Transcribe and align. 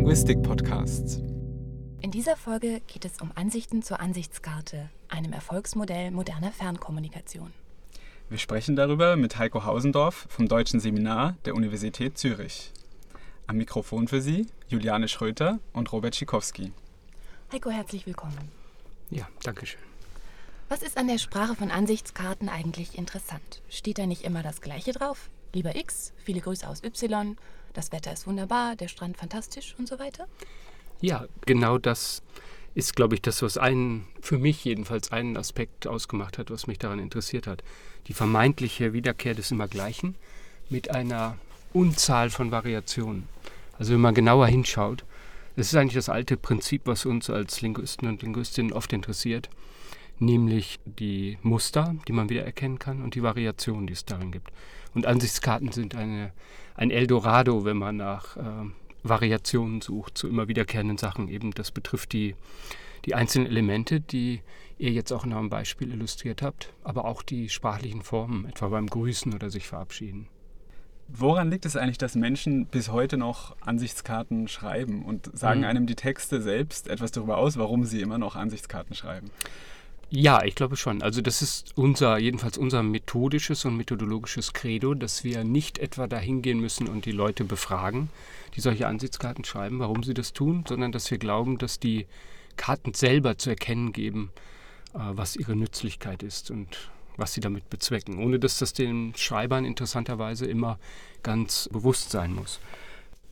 Linguistik-Podcast. 0.00 1.18
In 2.00 2.10
dieser 2.10 2.34
Folge 2.34 2.80
geht 2.86 3.04
es 3.04 3.20
um 3.20 3.32
Ansichten 3.34 3.82
zur 3.82 4.00
Ansichtskarte, 4.00 4.88
einem 5.08 5.34
Erfolgsmodell 5.34 6.10
moderner 6.10 6.52
Fernkommunikation. 6.52 7.52
Wir 8.30 8.38
sprechen 8.38 8.76
darüber 8.76 9.16
mit 9.16 9.36
Heiko 9.36 9.66
Hausendorf 9.66 10.26
vom 10.30 10.48
Deutschen 10.48 10.80
Seminar 10.80 11.36
der 11.44 11.54
Universität 11.54 12.16
Zürich. 12.16 12.72
Am 13.46 13.58
Mikrofon 13.58 14.08
für 14.08 14.22
Sie 14.22 14.46
Juliane 14.68 15.06
Schröter 15.06 15.60
und 15.74 15.92
Robert 15.92 16.16
Schikowski. 16.16 16.72
Heiko, 17.52 17.68
herzlich 17.68 18.06
willkommen. 18.06 18.50
Ja, 19.10 19.28
danke 19.42 19.66
schön. 19.66 19.82
Was 20.70 20.82
ist 20.82 20.96
an 20.96 21.08
der 21.08 21.18
Sprache 21.18 21.54
von 21.54 21.70
Ansichtskarten 21.70 22.48
eigentlich 22.48 22.96
interessant? 22.96 23.60
Steht 23.68 23.98
da 23.98 24.06
nicht 24.06 24.22
immer 24.22 24.42
das 24.42 24.62
Gleiche 24.62 24.92
drauf? 24.92 25.28
Lieber 25.52 25.76
X, 25.76 26.14
viele 26.24 26.40
Grüße 26.40 26.66
aus 26.66 26.82
Y, 26.82 27.36
das 27.72 27.92
Wetter 27.92 28.12
ist 28.12 28.26
wunderbar, 28.26 28.76
der 28.76 28.88
Strand 28.88 29.16
fantastisch 29.16 29.74
und 29.78 29.88
so 29.88 29.98
weiter? 29.98 30.26
Ja, 31.00 31.26
genau 31.46 31.78
das 31.78 32.22
ist, 32.74 32.94
glaube 32.94 33.14
ich, 33.14 33.22
das, 33.22 33.42
was 33.42 33.58
einen, 33.58 34.06
für 34.20 34.38
mich 34.38 34.64
jedenfalls 34.64 35.12
einen 35.12 35.36
Aspekt 35.36 35.86
ausgemacht 35.86 36.38
hat, 36.38 36.50
was 36.50 36.66
mich 36.66 36.78
daran 36.78 36.98
interessiert 36.98 37.46
hat. 37.46 37.62
Die 38.06 38.12
vermeintliche 38.12 38.92
Wiederkehr 38.92 39.34
des 39.34 39.50
Immergleichen 39.50 40.14
mit 40.68 40.90
einer 40.90 41.36
Unzahl 41.72 42.30
von 42.30 42.50
Variationen. 42.50 43.28
Also 43.78 43.94
wenn 43.94 44.00
man 44.00 44.14
genauer 44.14 44.46
hinschaut, 44.46 45.04
das 45.56 45.68
ist 45.68 45.74
eigentlich 45.74 45.94
das 45.94 46.08
alte 46.08 46.36
Prinzip, 46.36 46.82
was 46.84 47.06
uns 47.06 47.28
als 47.28 47.60
Linguisten 47.60 48.08
und 48.08 48.22
Linguistinnen 48.22 48.72
oft 48.72 48.92
interessiert, 48.92 49.50
nämlich 50.18 50.78
die 50.84 51.38
Muster, 51.42 51.96
die 52.06 52.12
man 52.12 52.28
wieder 52.28 52.44
erkennen 52.44 52.78
kann 52.78 53.02
und 53.02 53.14
die 53.14 53.22
Variationen, 53.22 53.86
die 53.86 53.94
es 53.94 54.04
darin 54.04 54.32
gibt. 54.32 54.52
Und 54.94 55.06
Ansichtskarten 55.06 55.72
sind 55.72 55.94
eine, 55.94 56.32
ein 56.74 56.90
Eldorado, 56.90 57.64
wenn 57.64 57.76
man 57.76 57.96
nach 57.96 58.36
äh, 58.36 58.42
Variationen 59.02 59.80
sucht 59.80 60.16
zu 60.16 60.28
immer 60.28 60.48
wiederkehrenden 60.48 60.98
Sachen. 60.98 61.28
Eben 61.28 61.52
das 61.52 61.70
betrifft 61.70 62.12
die, 62.12 62.34
die 63.04 63.14
einzelnen 63.14 63.46
Elemente, 63.46 64.00
die 64.00 64.42
ihr 64.78 64.90
jetzt 64.90 65.12
auch 65.12 65.24
in 65.24 65.32
eurem 65.32 65.50
Beispiel 65.50 65.92
illustriert 65.92 66.42
habt, 66.42 66.72
aber 66.82 67.04
auch 67.04 67.22
die 67.22 67.48
sprachlichen 67.48 68.02
Formen, 68.02 68.46
etwa 68.46 68.68
beim 68.68 68.86
Grüßen 68.86 69.34
oder 69.34 69.50
sich 69.50 69.66
verabschieden. 69.66 70.28
Woran 71.12 71.50
liegt 71.50 71.66
es 71.66 71.76
eigentlich, 71.76 71.98
dass 71.98 72.14
Menschen 72.14 72.66
bis 72.66 72.90
heute 72.90 73.16
noch 73.16 73.56
Ansichtskarten 73.60 74.46
schreiben 74.46 75.04
und 75.04 75.36
sagen 75.36 75.60
mhm. 75.60 75.66
einem 75.66 75.86
die 75.86 75.96
Texte 75.96 76.40
selbst 76.40 76.88
etwas 76.88 77.10
darüber 77.10 77.36
aus, 77.36 77.58
warum 77.58 77.84
sie 77.84 78.00
immer 78.00 78.18
noch 78.18 78.36
Ansichtskarten 78.36 78.94
schreiben? 78.94 79.30
Ja, 80.12 80.42
ich 80.42 80.56
glaube 80.56 80.76
schon. 80.76 81.02
Also 81.02 81.20
das 81.20 81.40
ist 81.40 81.76
unser, 81.76 82.18
jedenfalls 82.18 82.58
unser 82.58 82.82
methodisches 82.82 83.64
und 83.64 83.76
methodologisches 83.76 84.52
Credo, 84.52 84.94
dass 84.94 85.22
wir 85.22 85.44
nicht 85.44 85.78
etwa 85.78 86.08
dahin 86.08 86.42
gehen 86.42 86.58
müssen 86.58 86.88
und 86.88 87.04
die 87.04 87.12
Leute 87.12 87.44
befragen, 87.44 88.10
die 88.56 88.60
solche 88.60 88.88
Ansichtskarten 88.88 89.44
schreiben, 89.44 89.78
warum 89.78 90.02
sie 90.02 90.12
das 90.12 90.32
tun, 90.32 90.64
sondern 90.66 90.90
dass 90.90 91.08
wir 91.12 91.18
glauben, 91.18 91.58
dass 91.58 91.78
die 91.78 92.06
Karten 92.56 92.92
selber 92.92 93.38
zu 93.38 93.50
erkennen 93.50 93.92
geben, 93.92 94.30
äh, 94.94 94.98
was 94.98 95.36
ihre 95.36 95.54
Nützlichkeit 95.54 96.24
ist 96.24 96.50
und 96.50 96.90
was 97.16 97.32
sie 97.32 97.40
damit 97.40 97.70
bezwecken, 97.70 98.18
ohne 98.18 98.40
dass 98.40 98.58
das 98.58 98.72
den 98.72 99.14
Schreibern 99.16 99.64
interessanterweise 99.64 100.44
immer 100.46 100.80
ganz 101.22 101.68
bewusst 101.72 102.10
sein 102.10 102.34
muss. 102.34 102.58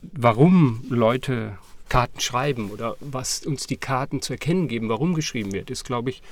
Warum 0.00 0.84
Leute 0.88 1.58
Karten 1.88 2.20
schreiben 2.20 2.70
oder 2.70 2.96
was 3.00 3.44
uns 3.44 3.66
die 3.66 3.78
Karten 3.78 4.22
zu 4.22 4.34
erkennen 4.34 4.68
geben, 4.68 4.88
warum 4.88 5.14
geschrieben 5.14 5.52
wird, 5.52 5.70
ist, 5.70 5.84
glaube 5.84 6.10
ich, 6.10 6.22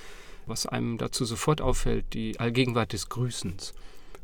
was 0.47 0.67
einem 0.67 0.99
dazu 0.99 1.25
sofort 1.25 1.61
auffällt, 1.61 2.07
die 2.15 2.39
Allgegenwart 2.41 2.93
des 2.93 3.09
Grüßens. 3.09 3.75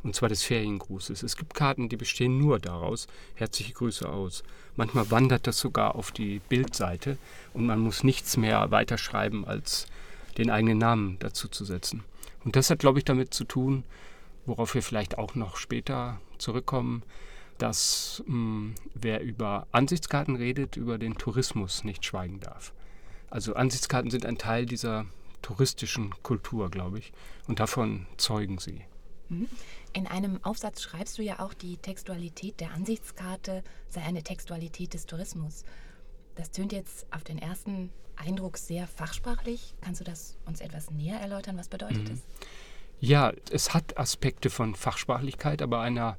Und 0.02 0.16
zwar 0.16 0.28
des 0.28 0.42
Feriengrußes. 0.42 1.22
Es 1.22 1.36
gibt 1.36 1.54
Karten, 1.54 1.88
die 1.88 1.96
bestehen 1.96 2.38
nur 2.38 2.58
daraus. 2.58 3.06
Herzliche 3.34 3.72
Grüße 3.72 4.08
aus. 4.08 4.42
Manchmal 4.74 5.10
wandert 5.10 5.46
das 5.46 5.58
sogar 5.58 5.94
auf 5.94 6.10
die 6.10 6.40
Bildseite 6.48 7.18
und 7.54 7.66
man 7.66 7.78
muss 7.78 8.02
nichts 8.02 8.36
mehr 8.36 8.70
weiterschreiben, 8.70 9.44
als 9.44 9.86
den 10.38 10.50
eigenen 10.50 10.78
Namen 10.78 11.18
dazu 11.20 11.46
zu 11.46 11.64
setzen. 11.64 12.02
Und 12.44 12.56
das 12.56 12.70
hat, 12.70 12.80
glaube 12.80 12.98
ich, 12.98 13.04
damit 13.04 13.32
zu 13.32 13.44
tun, 13.44 13.84
worauf 14.46 14.74
wir 14.74 14.82
vielleicht 14.82 15.18
auch 15.18 15.34
noch 15.34 15.56
später 15.56 16.20
zurückkommen, 16.38 17.02
dass 17.58 18.24
mh, 18.26 18.34
hm, 18.34 18.74
wer 18.94 19.22
über 19.22 19.68
Ansichtskarten 19.70 20.34
redet, 20.34 20.76
über 20.76 20.98
den 20.98 21.16
Tourismus 21.16 21.84
nicht 21.84 22.04
schweigen 22.04 22.40
darf. 22.40 22.72
Also 23.30 23.54
Ansichtskarten 23.54 24.10
sind 24.10 24.26
ein 24.26 24.38
Teil 24.38 24.66
dieser 24.66 25.06
touristischen 25.42 26.14
Kultur, 26.22 26.70
glaube 26.70 26.98
ich. 26.98 27.12
Und 27.46 27.60
davon 27.60 28.06
zeugen 28.16 28.58
sie. 28.58 28.84
Mhm. 29.28 29.48
In 29.92 30.06
einem 30.06 30.42
Aufsatz 30.44 30.82
schreibst 30.82 31.18
du 31.18 31.22
ja 31.22 31.40
auch, 31.40 31.54
die 31.54 31.76
Textualität 31.76 32.60
der 32.60 32.72
Ansichtskarte 32.72 33.62
sei 33.88 34.02
eine 34.02 34.22
Textualität 34.22 34.94
des 34.94 35.06
Tourismus. 35.06 35.64
Das 36.34 36.50
tönt 36.50 36.72
jetzt 36.72 37.06
auf 37.12 37.24
den 37.24 37.38
ersten 37.38 37.90
Eindruck 38.16 38.56
sehr 38.56 38.86
fachsprachlich. 38.86 39.74
Kannst 39.80 40.00
du 40.00 40.04
das 40.04 40.38
uns 40.46 40.60
etwas 40.60 40.90
näher 40.90 41.20
erläutern? 41.20 41.58
Was 41.58 41.68
bedeutet 41.68 42.08
mhm. 42.08 42.20
Ja, 43.00 43.32
es 43.50 43.74
hat 43.74 43.98
Aspekte 43.98 44.48
von 44.48 44.76
Fachsprachlichkeit, 44.76 45.60
aber 45.60 45.80
einer 45.80 46.16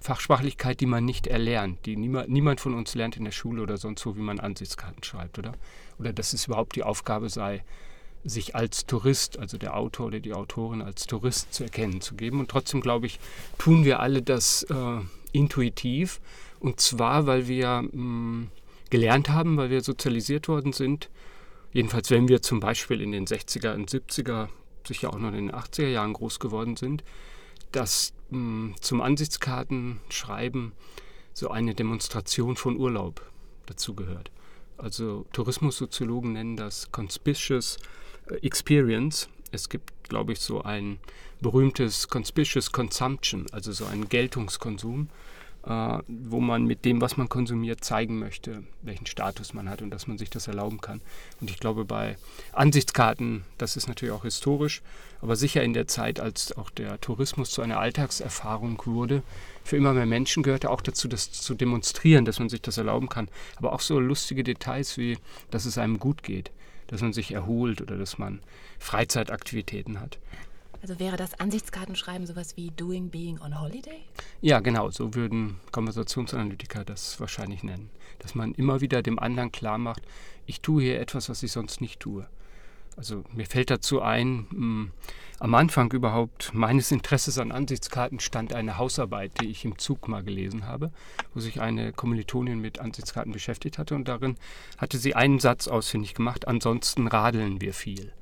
Fachsprachlichkeit, 0.00 0.80
die 0.80 0.86
man 0.86 1.04
nicht 1.04 1.26
erlernt. 1.26 1.84
Die 1.86 1.96
niemand, 1.96 2.30
niemand 2.30 2.60
von 2.60 2.74
uns 2.74 2.94
lernt 2.94 3.16
in 3.16 3.24
der 3.24 3.32
Schule 3.32 3.62
oder 3.62 3.76
sonst 3.76 4.04
wo, 4.06 4.16
wie 4.16 4.20
man 4.20 4.40
Ansichtskarten 4.40 5.02
schreibt, 5.02 5.38
oder? 5.38 5.52
Oder 5.98 6.12
dass 6.12 6.32
es 6.32 6.46
überhaupt 6.46 6.76
die 6.76 6.82
Aufgabe 6.82 7.28
sei, 7.28 7.62
sich 8.24 8.54
als 8.54 8.86
Tourist, 8.86 9.38
also 9.38 9.58
der 9.58 9.76
Autor 9.76 10.06
oder 10.06 10.20
die 10.20 10.32
Autorin 10.32 10.82
als 10.82 11.06
Tourist 11.06 11.52
zu 11.52 11.64
erkennen 11.64 12.00
zu 12.00 12.14
geben. 12.14 12.40
Und 12.40 12.50
trotzdem, 12.50 12.80
glaube 12.80 13.06
ich, 13.06 13.18
tun 13.58 13.84
wir 13.84 14.00
alle 14.00 14.22
das 14.22 14.62
äh, 14.64 15.00
intuitiv. 15.32 16.20
Und 16.60 16.80
zwar, 16.80 17.26
weil 17.26 17.46
wir 17.48 17.82
mh, 17.82 17.90
mm, 17.92 18.50
gelernt 18.90 19.28
haben, 19.28 19.56
weil 19.56 19.70
wir 19.70 19.82
sozialisiert 19.82 20.48
worden 20.48 20.72
sind. 20.72 21.10
Jedenfalls, 21.72 22.10
wenn 22.10 22.28
wir 22.28 22.40
zum 22.40 22.60
Beispiel 22.60 23.00
in 23.00 23.12
den 23.12 23.26
60er 23.26 23.74
und 23.74 23.90
70er, 23.90 24.48
sicher 24.86 25.10
auch 25.10 25.18
noch 25.18 25.28
in 25.28 25.48
den 25.48 25.52
80er 25.52 25.88
Jahren 25.88 26.12
groß 26.12 26.38
geworden 26.38 26.76
sind, 26.76 27.04
dass 27.72 28.14
mh, 28.30 28.38
mm, 28.38 28.74
zum 28.80 29.00
Ansichtskartenschreiben 29.02 30.72
so 31.34 31.50
eine 31.50 31.74
Demonstration 31.74 32.56
von 32.56 32.76
Urlaub 32.76 33.20
dazugehört. 33.66 34.30
Also 34.76 35.26
Tourismussoziologen 35.32 36.32
nennen 36.32 36.56
das 36.56 36.90
Conspicuous 36.90 37.78
Experience. 38.42 39.28
Es 39.52 39.68
gibt, 39.68 39.92
glaube 40.08 40.32
ich, 40.32 40.40
so 40.40 40.62
ein 40.62 40.98
berühmtes 41.40 42.08
Conspicuous 42.08 42.72
Consumption, 42.72 43.46
also 43.52 43.72
so 43.72 43.84
einen 43.84 44.08
Geltungskonsum, 44.08 45.08
äh, 45.66 45.98
wo 46.08 46.40
man 46.40 46.64
mit 46.64 46.84
dem, 46.84 47.00
was 47.00 47.16
man 47.16 47.28
konsumiert, 47.28 47.84
zeigen 47.84 48.18
möchte, 48.18 48.64
welchen 48.82 49.06
Status 49.06 49.54
man 49.54 49.68
hat 49.68 49.82
und 49.82 49.90
dass 49.90 50.06
man 50.06 50.18
sich 50.18 50.30
das 50.30 50.48
erlauben 50.48 50.80
kann. 50.80 51.00
Und 51.40 51.50
ich 51.50 51.58
glaube, 51.58 51.84
bei 51.84 52.16
Ansichtskarten, 52.52 53.44
das 53.58 53.76
ist 53.76 53.88
natürlich 53.88 54.14
auch 54.14 54.24
historisch, 54.24 54.82
aber 55.20 55.36
sicher 55.36 55.62
in 55.62 55.74
der 55.74 55.86
Zeit, 55.86 56.20
als 56.20 56.56
auch 56.56 56.70
der 56.70 57.00
Tourismus 57.00 57.50
zu 57.50 57.62
einer 57.62 57.78
Alltagserfahrung 57.78 58.80
wurde, 58.86 59.22
für 59.64 59.76
immer 59.76 59.94
mehr 59.94 60.06
Menschen 60.06 60.42
gehörte 60.42 60.70
auch 60.70 60.80
dazu, 60.80 61.08
das 61.08 61.30
zu 61.32 61.54
demonstrieren, 61.54 62.24
dass 62.24 62.38
man 62.38 62.48
sich 62.48 62.60
das 62.60 62.78
erlauben 62.78 63.08
kann. 63.08 63.28
Aber 63.56 63.72
auch 63.72 63.80
so 63.80 63.98
lustige 63.98 64.44
Details 64.44 64.98
wie, 64.98 65.18
dass 65.50 65.64
es 65.64 65.78
einem 65.78 65.98
gut 65.98 66.22
geht 66.22 66.50
dass 66.86 67.02
man 67.02 67.12
sich 67.12 67.32
erholt 67.32 67.80
oder 67.80 67.96
dass 67.96 68.18
man 68.18 68.40
Freizeitaktivitäten 68.78 70.00
hat. 70.00 70.18
Also 70.82 70.98
wäre 70.98 71.16
das 71.16 71.40
Ansichtskartenschreiben 71.40 72.26
sowas 72.26 72.58
wie 72.58 72.70
Doing 72.70 73.08
Being 73.08 73.40
on 73.40 73.58
Holiday? 73.58 74.02
Ja, 74.42 74.60
genau, 74.60 74.90
so 74.90 75.14
würden 75.14 75.58
Konversationsanalytiker 75.72 76.84
das 76.84 77.18
wahrscheinlich 77.18 77.62
nennen. 77.62 77.88
Dass 78.18 78.34
man 78.34 78.52
immer 78.52 78.82
wieder 78.82 79.02
dem 79.02 79.18
anderen 79.18 79.50
klar 79.50 79.78
macht, 79.78 80.02
ich 80.44 80.60
tue 80.60 80.82
hier 80.82 81.00
etwas, 81.00 81.30
was 81.30 81.42
ich 81.42 81.52
sonst 81.52 81.80
nicht 81.80 82.00
tue. 82.00 82.26
Also 82.96 83.24
mir 83.32 83.46
fällt 83.46 83.70
dazu 83.70 84.02
ein, 84.02 84.46
hm, 84.50 84.90
am 85.40 85.54
Anfang 85.54 85.92
überhaupt 85.92 86.54
meines 86.54 86.92
Interesses 86.92 87.38
an 87.38 87.52
Ansichtskarten 87.52 88.20
stand 88.20 88.54
eine 88.54 88.78
Hausarbeit, 88.78 89.32
die 89.40 89.50
ich 89.50 89.64
im 89.64 89.78
Zug 89.78 90.08
mal 90.08 90.22
gelesen 90.22 90.66
habe, 90.66 90.90
wo 91.34 91.40
sich 91.40 91.60
eine 91.60 91.92
Kommilitonin 91.92 92.60
mit 92.60 92.78
Ansichtskarten 92.78 93.32
beschäftigt 93.32 93.78
hatte 93.78 93.94
und 93.94 94.06
darin 94.06 94.36
hatte 94.78 94.96
sie 94.96 95.14
einen 95.14 95.40
Satz 95.40 95.66
ausfindig 95.66 96.14
gemacht, 96.14 96.46
ansonsten 96.46 97.08
radeln 97.08 97.60
wir 97.60 97.74
viel. 97.74 98.12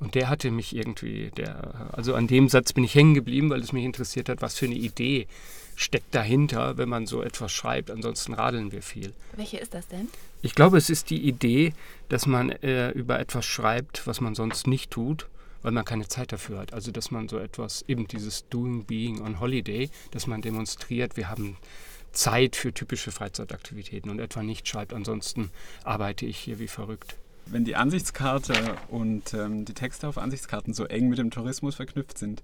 Und 0.00 0.14
der 0.14 0.28
hatte 0.28 0.50
mich 0.50 0.74
irgendwie, 0.74 1.30
der, 1.36 1.90
also 1.92 2.14
an 2.14 2.26
dem 2.26 2.48
Satz 2.48 2.72
bin 2.72 2.84
ich 2.84 2.94
hängen 2.94 3.14
geblieben, 3.14 3.50
weil 3.50 3.60
es 3.60 3.72
mich 3.72 3.84
interessiert 3.84 4.28
hat, 4.28 4.40
was 4.40 4.56
für 4.56 4.64
eine 4.64 4.74
Idee 4.74 5.28
steckt 5.76 6.14
dahinter, 6.14 6.78
wenn 6.78 6.88
man 6.88 7.06
so 7.06 7.22
etwas 7.22 7.52
schreibt. 7.52 7.90
Ansonsten 7.90 8.32
radeln 8.32 8.72
wir 8.72 8.82
viel. 8.82 9.12
Welche 9.36 9.58
ist 9.58 9.74
das 9.74 9.88
denn? 9.88 10.08
Ich 10.42 10.54
glaube, 10.54 10.78
es 10.78 10.88
ist 10.88 11.10
die 11.10 11.22
Idee, 11.22 11.74
dass 12.08 12.26
man 12.26 12.50
äh, 12.50 12.90
über 12.90 13.18
etwas 13.18 13.44
schreibt, 13.44 14.06
was 14.06 14.20
man 14.20 14.34
sonst 14.34 14.66
nicht 14.66 14.90
tut, 14.90 15.28
weil 15.62 15.72
man 15.72 15.84
keine 15.84 16.08
Zeit 16.08 16.32
dafür 16.32 16.58
hat. 16.58 16.72
Also, 16.72 16.92
dass 16.92 17.10
man 17.10 17.28
so 17.28 17.38
etwas, 17.38 17.84
eben 17.88 18.06
dieses 18.06 18.48
Doing, 18.48 18.84
Being 18.84 19.20
on 19.20 19.40
Holiday, 19.40 19.90
dass 20.12 20.26
man 20.26 20.40
demonstriert, 20.40 21.16
wir 21.16 21.28
haben 21.28 21.58
Zeit 22.12 22.56
für 22.56 22.72
typische 22.72 23.12
Freizeitaktivitäten 23.12 24.10
und 24.10 24.18
etwa 24.18 24.42
nicht 24.42 24.66
schreibt, 24.66 24.94
ansonsten 24.94 25.50
arbeite 25.84 26.26
ich 26.26 26.38
hier 26.38 26.58
wie 26.58 26.68
verrückt. 26.68 27.16
Wenn 27.46 27.64
die 27.64 27.76
Ansichtskarte 27.76 28.54
und 28.88 29.34
ähm, 29.34 29.64
die 29.64 29.74
Texte 29.74 30.08
auf 30.08 30.18
Ansichtskarten 30.18 30.72
so 30.72 30.84
eng 30.84 31.08
mit 31.08 31.18
dem 31.18 31.30
Tourismus 31.30 31.74
verknüpft 31.74 32.18
sind, 32.18 32.42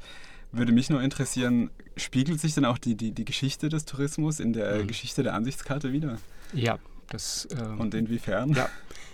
würde 0.52 0.72
mich 0.72 0.90
nur 0.90 1.02
interessieren, 1.02 1.70
spiegelt 1.96 2.40
sich 2.40 2.54
denn 2.54 2.64
auch 2.64 2.78
die, 2.78 2.94
die, 2.94 3.12
die 3.12 3.24
Geschichte 3.24 3.68
des 3.68 3.84
Tourismus 3.84 4.38
in 4.38 4.52
der 4.52 4.82
mhm. 4.82 4.86
Geschichte 4.86 5.22
der 5.22 5.34
Ansichtskarte 5.34 5.92
wieder? 5.92 6.18
Ja, 6.52 6.78
Das, 7.10 7.48
ähm, 7.56 7.80
Und 7.80 7.94
inwiefern? 7.94 8.52
Ja, 8.52 8.68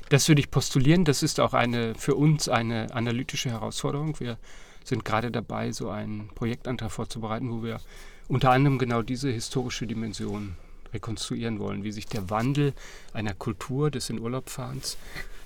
das 0.08 0.28
würde 0.28 0.40
ich 0.40 0.50
postulieren. 0.50 1.04
Das 1.04 1.22
ist 1.22 1.40
auch 1.40 1.54
eine 1.54 1.94
für 1.94 2.14
uns 2.14 2.48
eine 2.48 2.94
analytische 2.94 3.50
Herausforderung. 3.50 4.18
Wir 4.20 4.38
sind 4.84 5.04
gerade 5.04 5.30
dabei, 5.30 5.72
so 5.72 5.90
einen 5.90 6.28
Projektantrag 6.34 6.90
vorzubereiten, 6.90 7.50
wo 7.50 7.62
wir 7.62 7.80
unter 8.28 8.50
anderem 8.50 8.78
genau 8.78 9.02
diese 9.02 9.30
historische 9.30 9.86
Dimension 9.86 10.56
rekonstruieren 10.92 11.58
wollen, 11.58 11.84
wie 11.84 11.92
sich 11.92 12.06
der 12.06 12.28
Wandel 12.30 12.74
einer 13.12 13.34
Kultur 13.34 13.90
des 13.90 14.10
in 14.10 14.20
Urlaub 14.20 14.50
fahrens 14.50 14.96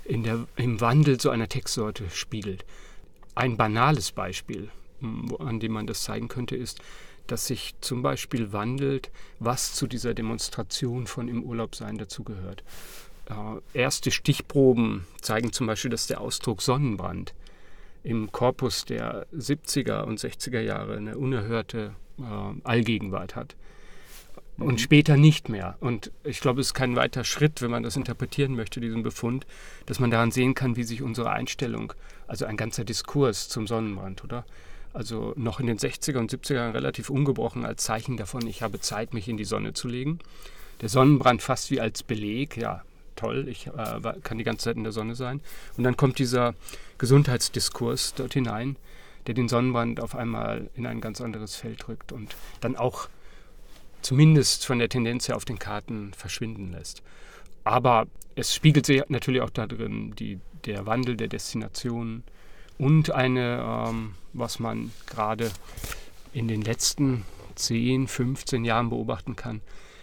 in 0.05 0.23
der, 0.23 0.47
im 0.57 0.81
Wandel 0.81 1.21
so 1.21 1.31
einer 1.31 1.49
Textsorte 1.49 2.09
spiegelt. 2.11 2.65
Ein 3.35 3.57
banales 3.57 4.13
Beispiel, 4.13 4.71
an 5.39 5.61
dem 5.61 5.73
man 5.73 5.87
das 5.87 6.03
zeigen 6.03 6.29
könnte, 6.29 6.57
ist, 6.57 6.81
dass 7.27 7.47
sich 7.47 7.75
zum 7.81 8.03
Beispiel 8.03 8.53
wandelt, 8.53 9.11
was 9.39 9.75
zu 9.75 9.87
dieser 9.87 10.15
Demonstration 10.15 11.07
von 11.07 11.29
im 11.29 11.43
Urlaub 11.43 11.75
sein 11.75 11.99
dazugehört. 11.99 12.63
Äh, 13.29 13.79
erste 13.79 14.11
Stichproben 14.11 15.07
zeigen 15.21 15.53
zum 15.53 15.67
Beispiel, 15.67 15.91
dass 15.91 16.07
der 16.07 16.21
Ausdruck 16.21 16.63
Sonnenbrand 16.63 17.35
im 18.03 18.31
Korpus 18.31 18.85
der 18.85 19.27
70er 19.35 20.03
und 20.03 20.21
60er 20.21 20.61
Jahre 20.61 20.97
eine 20.97 21.19
unerhörte 21.19 21.93
äh, 22.19 22.23
Allgegenwart 22.63 23.35
hat. 23.35 23.57
Und 24.59 24.75
mhm. 24.75 24.79
später 24.79 25.17
nicht 25.17 25.49
mehr. 25.49 25.77
Und 25.81 26.13
ich 26.25 26.41
glaube, 26.41 26.61
es 26.61 26.69
ist 26.69 26.75
kein 26.75 26.97
weiter 26.97 27.25
Schritt, 27.25 27.61
wenn 27.61 27.71
man 27.71 27.83
das 27.83 27.97
interpretieren 27.97 28.55
möchte, 28.55 28.81
diesen 28.81 29.03
Befund, 29.03 29.47
dass 29.85 29.99
man 29.99 30.11
daran 30.11 30.31
sehen 30.31 30.55
kann, 30.55 30.77
wie 30.77 30.85
sich 30.85 31.03
unsere 31.03 31.31
Einstellung, 31.31 31.93
also 32.27 32.47
ein 32.47 32.57
ganzer 32.57 32.85
Diskurs 32.85 33.49
zum 33.49 33.67
Sonnenbrand, 33.67 34.25
oder? 34.25 34.47
Also 34.97 35.35
noch 35.37 35.61
in 35.61 35.67
den 35.67 35.77
60er 35.77 36.17
und 36.17 36.33
70er 36.33 36.55
Jahren 36.55 36.73
relativ 36.73 37.11
ungebrochen 37.11 37.67
als 37.67 37.85
Zeichen 37.85 38.17
davon, 38.17 38.47
ich 38.47 38.63
habe 38.63 38.81
Zeit, 38.81 39.13
mich 39.13 39.29
in 39.29 39.37
die 39.37 39.45
Sonne 39.45 39.75
zu 39.75 39.89
legen. 39.89 40.21
Der 40.81 40.89
Sonnenbrand 40.89 41.43
fast 41.43 41.71
wie 41.71 41.83
als 41.83 42.03
Beleg, 42.03 42.57
ja, 42.57 42.83
toll, 43.15 43.47
ich 43.47 43.67
äh, 43.67 44.01
kann 44.23 44.39
die 44.39 44.45
ganze 44.45 44.65
Zeit 44.65 44.77
in 44.77 44.85
der 44.85 44.93
Sonne 44.93 45.15
sein. 45.15 45.43
Und 45.77 45.85
dann 45.85 45.99
kommt 45.99 46.19
dieser 46.19 46.55
Gesundheitsdiskurs 46.97 48.15
dort 48.15 48.33
hinein, 48.33 48.77
der 49.27 49.35
den 49.35 49.51
Sonnenbrand 49.51 50.01
auf 50.01 50.15
einmal 50.15 50.71
in 50.75 50.87
ein 50.87 51.03
ganz 51.03 51.21
anderes 51.21 51.57
Feld 51.57 51.87
rückt 51.89 52.13
und 52.13 52.35
dann 52.63 52.75
auch 52.75 53.11
zumindest 54.01 54.65
von 54.65 54.79
der 54.79 54.89
Tendenz 54.89 55.29
her 55.29 55.37
auf 55.37 55.45
den 55.45 55.59
Karten 55.59 56.15
verschwinden 56.15 56.73
lässt. 56.73 57.03
Aber 57.65 58.07
es 58.35 58.55
spiegelt 58.55 58.87
sich 58.87 59.03
natürlich 59.09 59.43
auch 59.43 59.51
darin 59.51 60.15
die, 60.15 60.41
der 60.65 60.87
Wandel 60.87 61.19
der 61.19 61.29
Destinationen 61.29 62.25
und 62.79 63.11
eine, 63.11 63.87
ähm, 63.89 64.15
was 64.33 64.59
man 64.59 64.93
gerade 65.07 65.51
in 66.33 66.49
den 66.49 66.63
letzten 66.63 67.25
10, 67.55 68.09
15 68.09 68.65
Jahren 68.65 68.91
beobachten 68.91 69.37
kann, 69.37 69.63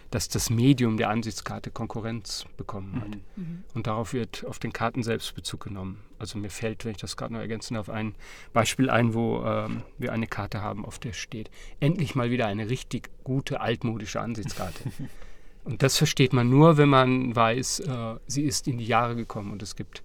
dass 0.10 0.30
das 0.30 0.52
Medium 0.52 0.98
der 0.98 1.10
Ansichtskarte 1.10 1.72
Konkurrenz 1.72 2.46
bekommen 2.58 3.02
hat. 3.02 3.10
Mhm. 3.10 3.22
mhm. 3.36 3.64
Und 3.74 3.88
darauf 3.88 4.14
wird 4.14 4.46
auf 4.46 4.60
den 4.60 4.72
Karten 4.72 5.02
selbst 5.02 5.34
Bezug 5.34 5.64
genommen. 5.64 6.04
Also 6.20 6.38
mir 6.38 6.52
fällt, 6.52 6.86
wenn 6.86 6.92
ich 6.92 6.98
das 6.98 7.18
gerade 7.18 7.34
noch 7.34 7.40
ergänzen 7.40 7.74
darf, 7.74 7.90
ein 7.90 8.14
Beispiel 8.54 8.90
ein, 8.90 9.16
wo 9.16 9.44
ähm, 9.44 9.82
wir 9.98 10.14
eine 10.14 10.28
Karte 10.28 10.62
haben, 10.62 10.86
auf 10.86 11.00
der 11.00 11.14
steht, 11.14 11.50
endlich 11.80 12.14
mal 12.14 12.30
wieder 12.30 12.46
eine 12.46 12.70
richtig 12.70 13.10
gute 13.24 13.60
altmodische 13.60 14.22
Ansichtskarte. 14.22 14.84
und 15.64 15.82
das 15.82 15.98
versteht 15.98 16.32
man 16.32 16.48
nur, 16.48 16.78
wenn 16.78 16.90
man 16.90 17.36
weiß, 17.36 17.80
äh, 17.82 18.16
sie 18.28 18.44
ist 18.44 18.68
in 18.68 18.78
die 18.78 18.86
Jahre 18.86 19.16
gekommen 19.16 19.52
und 19.52 19.64
es 19.64 19.76
gibt 19.76 20.04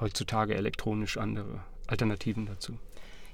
heutzutage 0.00 0.54
elektronisch 0.54 1.16
andere 1.16 1.62
Alternativen 1.86 2.46
dazu. 2.46 2.78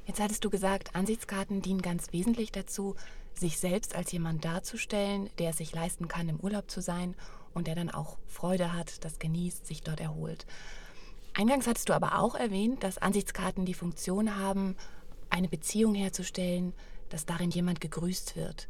Jetzt 0.07 0.21
hattest 0.21 0.45
du 0.45 0.51
gesagt, 0.51 0.95
Ansichtskarten 0.95 1.63
dienen 1.63 1.83
ganz 1.83 2.13
wesentlich 2.13 2.51
dazu, 2.51 2.97
sich 3.35 3.59
selbst 3.59 3.95
als 3.95 4.13
jemand 4.13 4.45
darzustellen, 4.45 5.31
der 5.39 5.51
es 5.51 5.59
sich 5.59 5.73
leisten 5.73 6.09
kann, 6.09 6.29
im 6.29 6.41
Urlaub 6.41 6.71
zu 6.71 6.81
sein 6.81 7.15
und 7.55 7.67
der 7.67 7.75
dann 7.75 7.91
auch 7.91 8.19
Freude 8.27 8.73
hat, 8.73 9.05
das 9.05 9.19
genießt, 9.19 9.67
sich 9.67 9.83
dort 9.83 10.01
erholt. 10.01 10.47
Eingangs 11.35 11.67
hattest 11.67 11.89
du 11.89 11.95
aber 11.95 12.19
auch 12.19 12.35
erwähnt, 12.35 12.83
dass 12.83 12.99
Ansichtskarten 12.99 13.65
die 13.65 13.75
Funktion 13.75 14.37
haben, 14.37 14.77
eine 15.31 15.49
Beziehung 15.49 15.95
herzustellen, 15.95 16.75
dass 17.09 17.25
darin 17.25 17.51
jemand 17.51 17.81
gegrüßt 17.81 18.37
wird. 18.37 18.69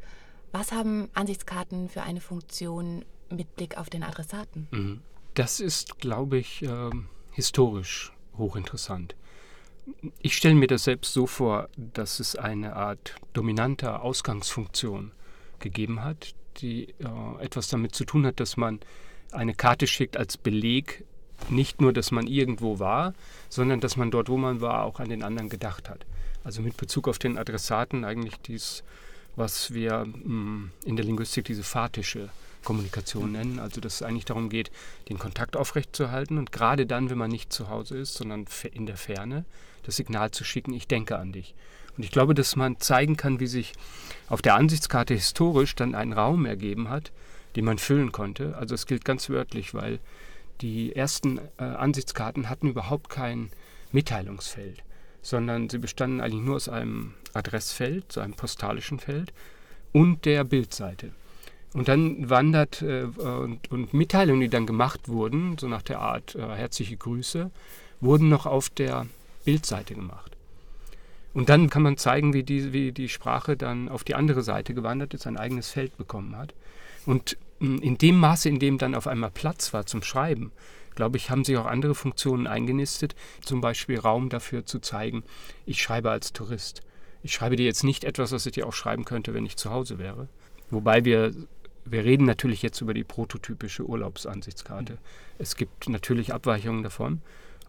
Was 0.51 0.71
haben 0.71 1.09
Ansichtskarten 1.13 1.89
für 1.89 2.03
eine 2.03 2.21
Funktion 2.21 3.03
mit 3.29 3.55
Blick 3.55 3.77
auf 3.77 3.89
den 3.89 4.03
Adressaten? 4.03 4.67
Mhm. 4.71 5.01
Das 5.33 5.59
ist, 5.59 5.97
glaube 5.97 6.37
ich, 6.37 6.61
äh, 6.61 6.91
historisch 7.31 8.13
hochinteressant. 8.37 9.15
Ich 10.21 10.35
stelle 10.35 10.55
mir 10.55 10.67
das 10.67 10.85
selbst 10.85 11.13
so 11.13 11.27
vor, 11.27 11.69
dass 11.75 12.19
es 12.19 12.35
eine 12.35 12.75
Art 12.75 13.15
dominanter 13.33 14.01
Ausgangsfunktion 14.01 15.11
gegeben 15.59 16.03
hat, 16.03 16.33
die 16.57 16.89
äh, 16.99 17.43
etwas 17.43 17.67
damit 17.67 17.95
zu 17.95 18.05
tun 18.05 18.25
hat, 18.25 18.39
dass 18.39 18.57
man 18.57 18.79
eine 19.31 19.53
Karte 19.53 19.87
schickt 19.87 20.17
als 20.17 20.37
Beleg, 20.37 21.03
nicht 21.49 21.81
nur, 21.81 21.91
dass 21.91 22.11
man 22.11 22.27
irgendwo 22.27 22.79
war, 22.79 23.13
sondern 23.49 23.79
dass 23.79 23.97
man 23.97 24.11
dort, 24.11 24.29
wo 24.29 24.37
man 24.37 24.61
war, 24.61 24.83
auch 24.83 24.99
an 24.99 25.09
den 25.09 25.23
anderen 25.23 25.49
gedacht 25.49 25.89
hat. 25.89 26.05
Also 26.43 26.61
mit 26.61 26.77
Bezug 26.77 27.07
auf 27.07 27.19
den 27.19 27.37
Adressaten 27.37 28.05
eigentlich 28.05 28.37
dies, 28.37 28.83
was 29.35 29.73
wir 29.73 30.05
mh, 30.05 30.23
mm, 30.23 30.71
in 30.85 30.95
der 30.95 31.05
Linguistik 31.05 31.45
diese 31.45 31.63
fatische 31.63 32.29
Kommunikation 32.63 33.33
nennen. 33.33 33.59
Also 33.59 33.81
dass 33.81 33.95
es 33.95 34.03
eigentlich 34.03 34.25
darum 34.25 34.49
geht, 34.49 34.71
den 35.09 35.19
Kontakt 35.19 35.57
aufrechtzuerhalten 35.57 36.37
und 36.37 36.51
gerade 36.51 36.85
dann, 36.85 37.09
wenn 37.09 37.17
man 37.17 37.31
nicht 37.31 37.51
zu 37.51 37.69
Hause 37.69 37.97
ist, 37.97 38.15
sondern 38.15 38.45
in 38.71 38.85
der 38.85 38.97
Ferne, 38.97 39.45
das 39.83 39.95
Signal 39.95 40.31
zu 40.31 40.43
schicken, 40.43 40.73
ich 40.73 40.87
denke 40.87 41.17
an 41.17 41.31
dich. 41.31 41.53
Und 41.95 42.03
ich 42.03 42.11
glaube, 42.11 42.33
dass 42.33 42.55
man 42.55 42.79
zeigen 42.79 43.17
kann, 43.17 43.39
wie 43.39 43.47
sich 43.47 43.73
auf 44.27 44.41
der 44.41 44.55
Ansichtskarte 44.55 45.13
historisch 45.13 45.75
dann 45.75 45.95
ein 45.95 46.13
Raum 46.13 46.45
ergeben 46.45 46.89
hat, 46.89 47.11
den 47.55 47.65
man 47.65 47.77
füllen 47.77 48.11
konnte. 48.11 48.57
Also 48.57 48.73
es 48.73 48.87
gilt 48.87 49.05
ganz 49.05 49.29
wörtlich, 49.29 49.73
weil 49.73 49.99
die 50.61 50.95
ersten 50.95 51.39
äh, 51.57 51.63
Ansichtskarten 51.63 52.49
hatten 52.49 52.69
überhaupt 52.69 53.09
kein 53.09 53.49
Mitteilungsfeld, 53.91 54.83
sondern 55.21 55.69
sie 55.69 55.77
bestanden 55.77 56.21
eigentlich 56.21 56.43
nur 56.43 56.55
aus 56.55 56.69
einem 56.69 57.13
Adressfeld, 57.33 58.11
so 58.11 58.21
einem 58.21 58.33
postalischen 58.33 58.99
Feld 58.99 59.33
und 59.91 60.25
der 60.25 60.43
Bildseite. 60.43 61.11
Und 61.73 61.87
dann 61.87 62.29
wandert 62.29 62.81
äh, 62.81 63.03
und, 63.03 63.71
und, 63.71 63.93
Mitteilungen, 63.93 64.41
die 64.41 64.49
dann 64.49 64.67
gemacht 64.67 65.09
wurden, 65.09 65.57
so 65.57 65.67
nach 65.67 65.81
der 65.81 65.99
Art 65.99 66.35
äh, 66.35 66.55
herzliche 66.55 66.97
Grüße, 66.97 67.51
wurden 67.99 68.29
noch 68.29 68.45
auf 68.45 68.69
der 68.69 69.07
Bildseite 69.43 69.95
gemacht. 69.95 70.37
Und 71.33 71.49
dann 71.49 71.69
kann 71.69 71.81
man 71.81 71.97
zeigen, 71.97 72.33
wie 72.33 72.43
die, 72.43 72.73
wie 72.73 72.91
die 72.91 73.09
Sprache 73.09 73.57
dann 73.57 73.89
auf 73.89 74.03
die 74.03 74.15
andere 74.15 74.43
Seite 74.43 74.73
gewandert 74.73 75.13
ist, 75.13 75.25
ein 75.25 75.37
eigenes 75.37 75.69
Feld 75.69 75.97
bekommen 75.97 76.37
hat. 76.37 76.53
Und 77.05 77.37
hm, 77.59 77.79
in 77.79 77.97
dem 77.97 78.17
Maße, 78.19 78.49
in 78.49 78.59
dem 78.59 78.77
dann 78.77 78.95
auf 78.95 79.07
einmal 79.07 79.31
Platz 79.31 79.73
war 79.73 79.85
zum 79.85 80.03
Schreiben, 80.03 80.51
glaube 80.95 81.17
ich, 81.17 81.31
haben 81.31 81.43
sich 81.43 81.57
auch 81.57 81.65
andere 81.65 81.95
Funktionen 81.95 82.45
eingenistet, 82.45 83.15
zum 83.41 83.61
Beispiel 83.61 83.99
Raum 83.99 84.29
dafür 84.29 84.65
zu 84.65 84.79
zeigen, 84.79 85.23
ich 85.65 85.81
schreibe 85.81 86.11
als 86.11 86.33
Tourist. 86.33 86.81
Ich 87.23 87.33
schreibe 87.33 87.55
dir 87.55 87.65
jetzt 87.65 87.83
nicht 87.83 88.03
etwas, 88.03 88.31
was 88.31 88.45
ich 88.45 88.51
dir 88.51 88.67
auch 88.67 88.73
schreiben 88.73 89.05
könnte, 89.05 89.33
wenn 89.33 89.45
ich 89.45 89.57
zu 89.57 89.71
Hause 89.71 89.97
wäre. 89.97 90.27
Wobei 90.69 91.05
wir, 91.05 91.33
wir 91.85 92.03
reden 92.03 92.25
natürlich 92.25 92.61
jetzt 92.61 92.81
über 92.81 92.93
die 92.93 93.03
prototypische 93.03 93.85
Urlaubsansichtskarte. 93.85 94.97
Es 95.39 95.55
gibt 95.55 95.89
natürlich 95.89 96.33
Abweichungen 96.33 96.83
davon, 96.83 97.21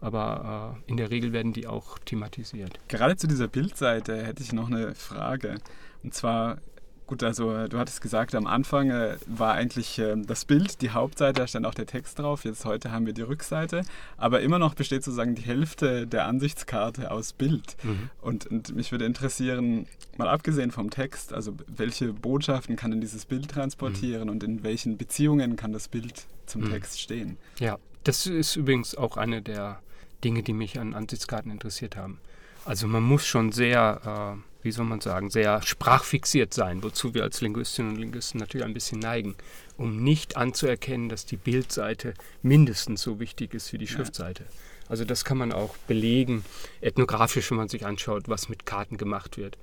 aber 0.05 0.77
äh, 0.87 0.91
in 0.91 0.97
der 0.97 1.09
Regel 1.09 1.33
werden 1.33 1.51
die 1.51 1.67
auch 1.67 1.97
thematisiert. 1.99 2.79
Gerade 2.87 3.15
zu 3.17 3.27
dieser 3.27 3.47
Bildseite 3.47 4.23
hätte 4.23 4.43
ich 4.43 4.53
noch 4.53 4.69
eine 4.69 4.93
Frage. 4.93 5.55
Und 6.03 6.13
zwar, 6.13 6.59
gut, 7.07 7.23
also 7.23 7.51
äh, 7.51 7.69
du 7.69 7.79
hattest 7.79 8.01
gesagt, 8.01 8.35
am 8.35 8.45
Anfang 8.45 8.91
äh, 8.91 9.17
war 9.25 9.53
eigentlich 9.53 9.97
äh, 9.97 10.15
das 10.15 10.45
Bild 10.45 10.83
die 10.83 10.91
Hauptseite, 10.91 11.41
da 11.41 11.47
stand 11.47 11.65
auch 11.65 11.73
der 11.73 11.87
Text 11.87 12.19
drauf. 12.19 12.45
Jetzt 12.45 12.65
heute 12.65 12.91
haben 12.91 13.07
wir 13.07 13.13
die 13.13 13.23
Rückseite. 13.23 13.81
Aber 14.15 14.41
immer 14.41 14.59
noch 14.59 14.75
besteht 14.75 15.03
sozusagen 15.03 15.33
die 15.33 15.41
Hälfte 15.41 16.05
der 16.05 16.27
Ansichtskarte 16.27 17.09
aus 17.09 17.33
Bild. 17.33 17.75
Mhm. 17.81 18.11
Und, 18.21 18.45
und 18.45 18.75
mich 18.75 18.91
würde 18.91 19.05
interessieren, 19.05 19.87
mal 20.17 20.27
abgesehen 20.27 20.69
vom 20.69 20.91
Text, 20.91 21.33
also 21.33 21.55
welche 21.65 22.13
Botschaften 22.13 22.75
kann 22.75 22.91
denn 22.91 23.01
dieses 23.01 23.25
Bild 23.25 23.49
transportieren 23.49 24.25
mhm. 24.25 24.29
und 24.29 24.43
in 24.43 24.63
welchen 24.63 24.97
Beziehungen 24.97 25.55
kann 25.55 25.73
das 25.73 25.87
Bild 25.87 26.27
zum 26.45 26.61
mhm. 26.61 26.69
Text 26.69 27.01
stehen? 27.01 27.37
Ja, 27.57 27.79
das 28.05 28.27
ist 28.27 28.55
übrigens 28.55 28.95
auch 28.95 29.17
eine 29.17 29.41
der 29.41 29.81
Dinge, 30.23 30.43
die 30.43 30.53
mich 30.53 30.79
an 30.79 30.93
Ansichtskarten 30.93 31.51
interessiert 31.51 31.97
haben. 31.97 32.19
Also 32.63 32.87
man 32.87 33.03
muss 33.03 33.25
schon 33.25 33.51
sehr, 33.51 34.37
äh, 34.37 34.63
wie 34.63 34.71
soll 34.71 34.85
man 34.85 35.01
sagen, 35.01 35.29
sehr 35.29 35.61
sprachfixiert 35.61 36.53
sein, 36.53 36.81
wozu 36.81 37.13
wir 37.13 37.23
als 37.23 37.41
Linguistinnen 37.41 37.93
und 37.93 37.99
Linguisten 37.99 38.39
natürlich 38.39 38.65
ein 38.65 38.73
bisschen 38.73 38.99
neigen, 38.99 39.35
um 39.77 40.03
nicht 40.03 40.37
anzuerkennen, 40.37 41.09
dass 41.09 41.25
die 41.25 41.37
Bildseite 41.37 42.13
mindestens 42.41 43.01
so 43.01 43.19
wichtig 43.19 43.53
ist 43.53 43.71
wie 43.73 43.77
die 43.77 43.87
Schriftseite. 43.87 44.45
Also 44.87 45.03
das 45.03 45.25
kann 45.25 45.37
man 45.37 45.51
auch 45.51 45.77
belegen, 45.87 46.45
ethnografisch, 46.81 47.49
wenn 47.51 47.57
man 47.57 47.69
sich 47.69 47.85
anschaut, 47.85 48.29
was 48.29 48.49
mit 48.49 48.65
Karten 48.65 48.97
gemacht 48.97 49.37
wird. 49.37 49.57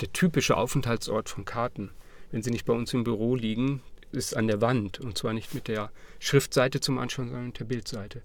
Der 0.00 0.12
typische 0.12 0.56
Aufenthaltsort 0.56 1.28
von 1.28 1.44
Karten, 1.44 1.90
wenn 2.30 2.42
sie 2.42 2.50
nicht 2.50 2.66
bei 2.66 2.72
uns 2.72 2.92
im 2.92 3.04
Büro 3.04 3.34
liegen, 3.34 3.82
ist 4.16 4.36
an 4.36 4.48
der 4.48 4.60
Wand 4.60 5.00
und 5.00 5.16
zwar 5.16 5.32
nicht 5.32 5.54
mit 5.54 5.68
der 5.68 5.90
Schriftseite 6.18 6.80
zum 6.80 6.98
Anschauen, 6.98 7.28
sondern 7.28 7.46
mit 7.46 7.60
der 7.60 7.66
Bildseite. 7.66 8.22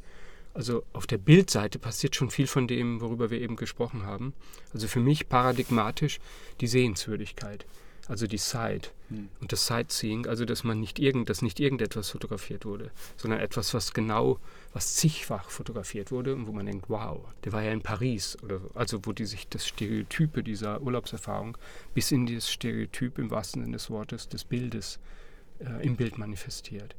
Also 0.53 0.83
auf 0.91 1.07
der 1.07 1.17
Bildseite 1.17 1.79
passiert 1.79 2.15
schon 2.15 2.29
viel 2.29 2.47
von 2.47 2.67
dem, 2.67 2.99
worüber 2.99 3.29
wir 3.29 3.39
eben 3.39 3.55
gesprochen 3.55 4.05
haben. 4.05 4.33
Also 4.73 4.87
für 4.87 4.99
mich 4.99 5.29
paradigmatisch 5.29 6.19
die 6.59 6.67
Sehenswürdigkeit. 6.67 7.65
also 8.07 8.27
die 8.27 8.39
Sight 8.39 8.91
hm. 9.09 9.29
und 9.39 9.53
das 9.53 9.67
Sightseeing, 9.67 10.25
also 10.25 10.43
dass 10.43 10.65
man 10.65 10.79
nicht 10.79 10.99
irgend, 10.99 11.29
dass 11.29 11.41
nicht 11.41 11.59
irgendetwas 11.61 12.09
fotografiert 12.09 12.65
wurde, 12.65 12.91
sondern 13.15 13.39
etwas, 13.39 13.73
was 13.73 13.93
genau, 13.93 14.39
was 14.73 14.95
zigfach 14.95 15.49
fotografiert 15.49 16.11
wurde 16.11 16.33
und 16.35 16.47
wo 16.47 16.51
man 16.51 16.65
denkt, 16.65 16.89
wow, 16.89 17.19
der 17.45 17.53
war 17.53 17.61
ja 17.61 17.71
in 17.71 17.81
Paris 17.81 18.37
oder 18.43 18.59
so. 18.59 18.71
also 18.73 19.05
wo 19.05 19.13
die 19.13 19.25
sich 19.25 19.47
das 19.47 19.65
Stereotype 19.65 20.43
dieser 20.43 20.81
Urlaubserfahrung 20.81 21.57
bis 21.93 22.11
in 22.11 22.25
das 22.25 22.51
Stereotyp 22.51 23.17
im 23.17 23.31
wahrsten 23.31 23.61
Sinne 23.61 23.77
des 23.77 23.89
Wortes 23.89 24.27
des 24.27 24.43
Bildes 24.43 24.97
äh, 24.97 25.20
im 25.81 25.95
Bild 25.95 26.17
manifestiert. 26.17 26.95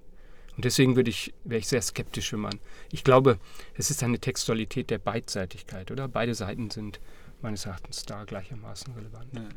Und 0.56 0.64
deswegen 0.64 0.96
würde 0.96 1.10
ich, 1.10 1.32
wäre 1.44 1.60
ich 1.60 1.68
sehr 1.68 1.80
skeptisch, 1.80 2.32
wenn 2.32 2.40
man. 2.40 2.60
Ich 2.90 3.04
glaube, 3.04 3.38
es 3.74 3.90
ist 3.90 4.02
eine 4.02 4.18
Textualität 4.18 4.90
der 4.90 4.98
Beidseitigkeit, 4.98 5.90
oder? 5.90 6.08
Beide 6.08 6.34
Seiten 6.34 6.70
sind 6.70 7.00
meines 7.40 7.64
Erachtens 7.64 8.04
da 8.04 8.24
gleichermaßen 8.24 8.92
relevant. 8.94 9.34
Ja. 9.34 9.48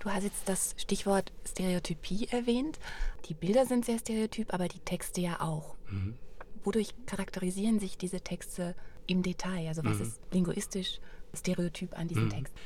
Du 0.00 0.10
hast 0.10 0.24
jetzt 0.24 0.48
das 0.48 0.74
Stichwort 0.76 1.32
Stereotypie 1.46 2.28
erwähnt. 2.30 2.78
Die 3.26 3.34
Bilder 3.34 3.66
sind 3.66 3.84
sehr 3.84 3.98
stereotyp, 3.98 4.52
aber 4.52 4.68
die 4.68 4.78
Texte 4.80 5.20
ja 5.20 5.40
auch. 5.40 5.76
Mhm. 5.90 6.14
Wodurch 6.64 6.94
charakterisieren 7.06 7.80
sich 7.80 7.96
diese 7.96 8.20
Texte 8.20 8.74
im 9.06 9.22
Detail? 9.22 9.68
Also 9.68 9.84
was 9.84 9.98
mhm. 9.98 10.02
ist 10.02 10.20
linguistisch 10.32 11.00
stereotyp 11.34 11.96
an 11.98 12.08
diesen 12.08 12.26
mhm. 12.26 12.30
Texten? 12.30 12.56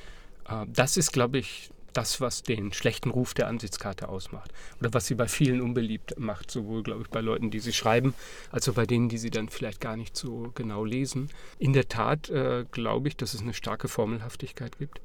Äh, 0.49 0.67
das 0.69 0.97
ist, 0.97 1.13
glaube 1.13 1.39
ich, 1.39 1.71
das, 1.93 2.21
was 2.21 2.43
den 2.43 2.73
schlechten 2.73 3.11
Ruf 3.11 3.35
der 3.35 3.49
Ansichtskarte 3.49 4.09
ausmacht. 4.09 4.53
Oder 4.81 4.93
was 4.93 5.07
sie 5.07 5.15
bei 5.15 5.29
vielen 5.29 5.61
unbeliebt 5.61 6.19
macht, 6.19 6.51
sowohl, 6.51 6.83
glaube 6.83 7.03
ich, 7.03 7.09
bei 7.09 7.21
Leuten, 7.21 7.51
die 7.51 7.61
sie 7.61 7.73
schreiben, 7.73 8.15
als 8.51 8.69
auch 8.69 8.75
bei 8.75 8.87
denen, 8.87 9.09
die 9.09 9.19
sie 9.19 9.31
dann 9.31 9.49
vielleicht 9.49 9.81
gar 9.81 9.97
nicht 9.97 10.17
so 10.17 10.51
genau 10.55 10.85
lesen. 10.85 11.31
In 11.59 11.73
der 11.73 11.89
Tat 11.89 12.29
äh, 12.31 12.65
glaube 12.71 13.09
ich, 13.09 13.17
dass 13.17 13.35
es 13.35 13.41
eine 13.41 13.55
starke 13.55 13.89
Formelhaftigkeit 13.89 14.79
gibt. 14.79 15.01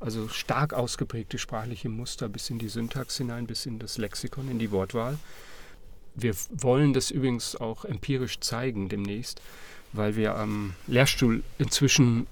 Also 0.00 0.26
stark 0.28 0.74
ausgeprägte 0.74 1.38
sprachliche 1.38 1.88
Muster 1.88 2.28
bis 2.28 2.50
in 2.50 2.58
die 2.58 2.68
Syntax 2.68 3.18
hinein, 3.18 3.46
bis 3.46 3.66
in 3.66 3.78
das 3.78 3.98
Lexikon, 3.98 4.50
in 4.50 4.58
die 4.58 4.72
Wortwahl. 4.72 5.16
Wir 6.14 6.34
wollen 6.50 6.92
das 6.92 7.10
übrigens 7.10 7.56
auch 7.56 7.84
empirisch 7.84 8.40
zeigen 8.40 8.88
demnächst, 8.88 9.40
weil 9.92 10.16
wir 10.16 10.34
am 10.34 10.74
Lehrstuhl 10.88 11.42
inzwischen 11.58 12.26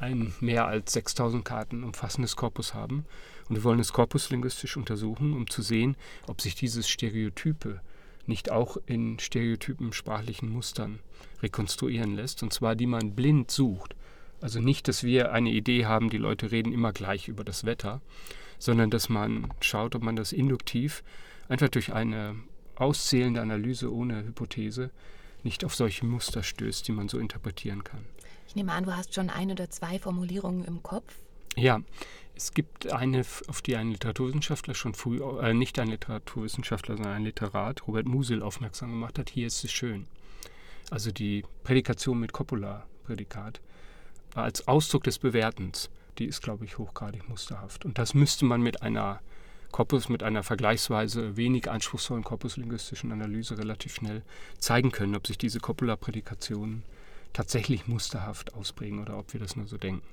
ein 0.00 0.34
mehr 0.40 0.66
als 0.66 0.92
6000 0.92 1.44
Karten 1.44 1.84
umfassendes 1.84 2.36
Korpus 2.36 2.74
haben. 2.74 3.06
Und 3.48 3.56
wir 3.56 3.64
wollen 3.64 3.80
es 3.80 3.92
korpuslinguistisch 3.92 4.76
untersuchen, 4.76 5.34
um 5.34 5.48
zu 5.48 5.62
sehen, 5.62 5.96
ob 6.26 6.40
sich 6.40 6.54
dieses 6.54 6.88
Stereotype 6.88 7.80
nicht 8.26 8.50
auch 8.50 8.76
in 8.86 9.18
stereotypen 9.18 9.92
sprachlichen 9.92 10.48
Mustern 10.48 11.00
rekonstruieren 11.42 12.14
lässt, 12.14 12.42
und 12.42 12.52
zwar 12.52 12.76
die 12.76 12.86
man 12.86 13.14
blind 13.14 13.50
sucht. 13.50 13.96
Also 14.40 14.60
nicht, 14.60 14.88
dass 14.88 15.04
wir 15.04 15.32
eine 15.32 15.50
Idee 15.50 15.86
haben, 15.86 16.10
die 16.10 16.18
Leute 16.18 16.50
reden 16.50 16.72
immer 16.72 16.92
gleich 16.92 17.28
über 17.28 17.44
das 17.44 17.64
Wetter, 17.64 18.00
sondern 18.58 18.90
dass 18.90 19.08
man 19.08 19.52
schaut, 19.60 19.94
ob 19.94 20.02
man 20.02 20.16
das 20.16 20.32
induktiv 20.32 21.02
einfach 21.48 21.68
durch 21.68 21.92
eine 21.92 22.36
auszählende 22.76 23.40
Analyse 23.40 23.92
ohne 23.92 24.24
Hypothese 24.24 24.90
nicht 25.42 25.64
auf 25.64 25.74
solche 25.74 26.06
Muster 26.06 26.42
stößt, 26.42 26.86
die 26.86 26.92
man 26.92 27.08
so 27.08 27.18
interpretieren 27.18 27.84
kann. 27.84 28.04
Ich 28.46 28.54
nehme 28.54 28.72
an, 28.72 28.84
du 28.84 28.96
hast 28.96 29.14
schon 29.14 29.30
ein 29.30 29.50
oder 29.50 29.70
zwei 29.70 29.98
Formulierungen 29.98 30.64
im 30.64 30.82
Kopf. 30.82 31.16
Ja, 31.56 31.82
es 32.34 32.54
gibt 32.54 32.90
eine, 32.92 33.24
auf 33.46 33.60
die 33.62 33.76
ein 33.76 33.90
Literaturwissenschaftler 33.90 34.74
schon 34.74 34.94
früh, 34.94 35.20
äh, 35.40 35.52
nicht 35.52 35.78
ein 35.78 35.88
Literaturwissenschaftler, 35.88 36.96
sondern 36.96 37.14
ein 37.14 37.24
Literat, 37.24 37.86
Robert 37.86 38.06
Musil, 38.06 38.42
aufmerksam 38.42 38.90
gemacht 38.90 39.18
hat. 39.18 39.30
Hier 39.30 39.46
ist 39.46 39.64
es 39.64 39.70
schön. 39.70 40.06
Also 40.90 41.10
die 41.10 41.44
Prädikation 41.62 42.18
mit 42.18 42.32
Coppola-Prädikat 42.32 43.60
als 44.34 44.66
Ausdruck 44.66 45.04
des 45.04 45.18
Bewertens, 45.18 45.90
die 46.18 46.24
ist, 46.24 46.42
glaube 46.42 46.64
ich, 46.64 46.78
hochgradig 46.78 47.28
musterhaft. 47.28 47.84
Und 47.84 47.98
das 47.98 48.14
müsste 48.14 48.44
man 48.44 48.62
mit 48.62 48.82
einer 48.82 49.20
Korpus, 49.70 50.08
mit 50.08 50.22
einer 50.22 50.42
vergleichsweise 50.42 51.36
wenig 51.36 51.70
anspruchsvollen 51.70 52.24
korpuslinguistischen 52.24 53.12
Analyse 53.12 53.56
relativ 53.58 53.94
schnell 53.94 54.22
zeigen 54.58 54.92
können, 54.92 55.16
ob 55.16 55.26
sich 55.26 55.38
diese 55.38 55.60
Coppola-Prädikationen 55.60 56.82
tatsächlich 57.32 57.86
musterhaft 57.86 58.54
ausprägen 58.54 59.00
oder 59.00 59.18
ob 59.18 59.32
wir 59.32 59.40
das 59.40 59.56
nur 59.56 59.66
so 59.66 59.78
denken. 59.78 60.06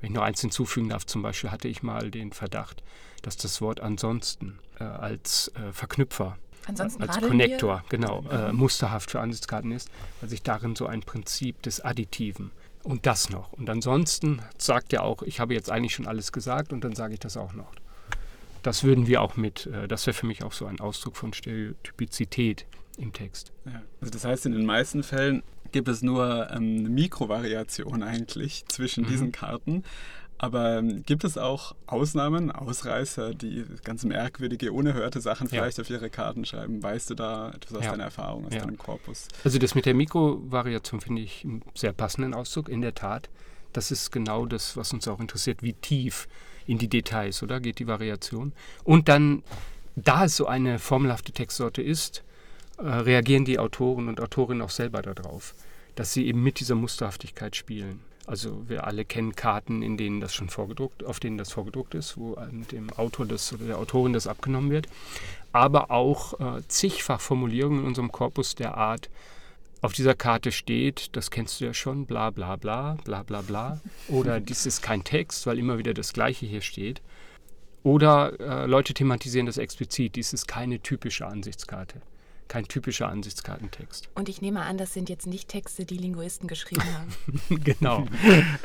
Wenn 0.00 0.10
ich 0.10 0.14
noch 0.14 0.22
eins 0.22 0.40
hinzufügen 0.40 0.88
darf, 0.88 1.06
zum 1.06 1.22
Beispiel 1.22 1.50
hatte 1.50 1.68
ich 1.68 1.82
mal 1.82 2.10
den 2.10 2.32
Verdacht, 2.32 2.82
dass 3.22 3.36
das 3.36 3.60
Wort 3.60 3.80
ansonsten 3.80 4.58
äh, 4.78 4.84
als 4.84 5.52
äh, 5.54 5.72
Verknüpfer, 5.72 6.38
ansonsten 6.66 7.02
als 7.02 7.18
Konnektor, 7.18 7.84
genau, 7.88 8.24
äh, 8.30 8.52
musterhaft 8.52 9.10
für 9.10 9.20
Ansichtskarten 9.20 9.72
ist, 9.72 9.90
weil 10.20 10.30
sich 10.30 10.42
darin 10.42 10.76
so 10.76 10.86
ein 10.86 11.00
Prinzip 11.00 11.62
des 11.62 11.80
Additiven 11.80 12.50
und 12.84 13.06
das 13.06 13.30
noch. 13.30 13.52
Und 13.52 13.68
ansonsten 13.68 14.40
sagt 14.56 14.92
er 14.92 15.02
auch, 15.02 15.22
ich 15.22 15.40
habe 15.40 15.54
jetzt 15.54 15.70
eigentlich 15.70 15.94
schon 15.94 16.06
alles 16.06 16.32
gesagt 16.32 16.72
und 16.72 16.84
dann 16.84 16.94
sage 16.94 17.14
ich 17.14 17.20
das 17.20 17.36
auch 17.36 17.52
noch. 17.52 17.72
Das 18.62 18.84
würden 18.84 19.06
wir 19.06 19.22
auch 19.22 19.36
mit, 19.36 19.66
äh, 19.66 19.88
das 19.88 20.06
wäre 20.06 20.14
für 20.14 20.26
mich 20.26 20.42
auch 20.42 20.52
so 20.52 20.66
ein 20.66 20.80
Ausdruck 20.80 21.16
von 21.16 21.32
Stereotypizität 21.32 22.66
im 22.98 23.12
Text. 23.12 23.52
Ja. 23.64 23.82
Also 24.00 24.12
das 24.12 24.24
heißt, 24.24 24.46
in 24.46 24.52
den 24.52 24.66
meisten 24.66 25.02
Fällen 25.02 25.42
gibt 25.72 25.88
es 25.88 26.02
nur 26.02 26.48
ähm, 26.50 26.78
eine 26.78 26.88
Mikrovariation 26.88 28.02
eigentlich 28.02 28.64
zwischen 28.68 29.04
mhm. 29.04 29.08
diesen 29.08 29.32
Karten. 29.32 29.84
Aber 30.38 30.78
ähm, 30.78 31.02
gibt 31.04 31.24
es 31.24 31.36
auch 31.36 31.74
Ausnahmen, 31.86 32.52
Ausreißer, 32.52 33.34
die 33.34 33.64
ganz 33.82 34.04
merkwürdige, 34.04 34.72
unerhörte 34.72 35.20
Sachen 35.20 35.48
vielleicht 35.48 35.78
ja. 35.78 35.82
auf 35.82 35.90
ihre 35.90 36.10
Karten 36.10 36.44
schreiben? 36.44 36.80
Weißt 36.80 37.10
du 37.10 37.14
da 37.16 37.50
etwas 37.50 37.78
aus 37.78 37.84
ja. 37.84 37.90
deiner 37.90 38.04
Erfahrung, 38.04 38.46
aus 38.46 38.54
ja. 38.54 38.60
deinem 38.60 38.78
Korpus? 38.78 39.26
Also 39.42 39.58
das 39.58 39.74
mit 39.74 39.84
der 39.84 39.94
Mikrovariation 39.94 41.00
finde 41.00 41.22
ich 41.22 41.44
einen 41.44 41.62
sehr 41.74 41.92
passenden 41.92 42.34
Ausdruck, 42.34 42.68
in 42.68 42.82
der 42.82 42.94
Tat. 42.94 43.28
Das 43.72 43.90
ist 43.90 44.12
genau 44.12 44.46
das, 44.46 44.76
was 44.76 44.92
uns 44.92 45.08
auch 45.08 45.18
interessiert, 45.18 45.62
wie 45.62 45.72
tief 45.72 46.28
in 46.66 46.78
die 46.78 46.88
Details, 46.88 47.42
oder? 47.42 47.58
Geht 47.58 47.80
die 47.80 47.88
Variation. 47.88 48.52
Und 48.84 49.08
dann, 49.08 49.42
da 49.96 50.26
es 50.26 50.36
so 50.36 50.46
eine 50.46 50.78
formelhafte 50.78 51.32
Textsorte 51.32 51.82
ist, 51.82 52.22
äh, 52.78 52.88
reagieren 52.88 53.44
die 53.44 53.58
Autoren 53.58 54.08
und 54.08 54.20
Autorinnen 54.20 54.62
auch 54.62 54.70
selber 54.70 55.02
darauf, 55.02 55.54
dass 55.96 56.12
sie 56.12 56.26
eben 56.26 56.42
mit 56.42 56.60
dieser 56.60 56.76
Musterhaftigkeit 56.76 57.56
spielen. 57.56 58.00
Also 58.26 58.68
wir 58.68 58.86
alle 58.86 59.04
kennen 59.04 59.34
Karten, 59.34 59.82
in 59.82 59.96
denen 59.96 60.20
das 60.20 60.34
schon 60.34 60.48
vorgedruckt, 60.48 61.02
auf 61.02 61.18
denen 61.18 61.38
das 61.38 61.50
vorgedruckt 61.50 61.94
ist, 61.94 62.16
wo 62.18 62.36
dem 62.70 62.90
Autor 62.90 63.26
das 63.26 63.52
oder 63.52 63.64
der 63.64 63.78
Autorin 63.78 64.12
das 64.12 64.26
abgenommen 64.26 64.70
wird. 64.70 64.86
Aber 65.52 65.90
auch 65.90 66.38
äh, 66.38 66.62
zigfach 66.68 67.20
Formulierungen 67.20 67.80
in 67.80 67.86
unserem 67.86 68.12
Korpus 68.12 68.54
der 68.54 68.76
Art, 68.76 69.08
auf 69.80 69.92
dieser 69.92 70.14
Karte 70.14 70.52
steht, 70.52 71.16
das 71.16 71.30
kennst 71.30 71.60
du 71.60 71.64
ja 71.64 71.72
schon, 71.72 72.04
bla 72.04 72.30
bla 72.30 72.56
bla, 72.56 72.98
bla 73.04 73.22
bla 73.22 73.42
bla. 73.42 73.80
Oder 74.08 74.40
dies 74.48 74.66
ist 74.66 74.82
kein 74.82 75.04
Text, 75.04 75.46
weil 75.46 75.58
immer 75.58 75.78
wieder 75.78 75.94
das 75.94 76.12
Gleiche 76.12 76.46
hier 76.46 76.60
steht. 76.60 77.00
Oder 77.82 78.38
äh, 78.40 78.66
Leute 78.66 78.92
thematisieren 78.92 79.46
das 79.46 79.56
explizit, 79.56 80.16
dies 80.16 80.32
ist 80.32 80.46
keine 80.46 80.80
typische 80.80 81.26
Ansichtskarte 81.26 82.02
kein 82.48 82.66
typischer 82.66 83.08
Ansichtskartentext. 83.08 84.08
Und 84.14 84.28
ich 84.28 84.40
nehme 84.40 84.62
an, 84.62 84.78
das 84.78 84.94
sind 84.94 85.08
jetzt 85.08 85.26
nicht 85.26 85.48
Texte, 85.48 85.84
die 85.84 85.96
Linguisten 85.96 86.48
geschrieben 86.48 86.82
haben. 86.98 87.64
genau. 87.64 88.06